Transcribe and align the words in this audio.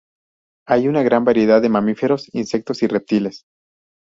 Hay 0.67 0.87
una 0.87 1.03
gran 1.03 1.23
variedad 1.25 1.61
de 1.61 1.69
mamíferos, 1.69 2.25
insectos 2.33 2.81
y 2.81 2.87
reptiles. 2.87 3.43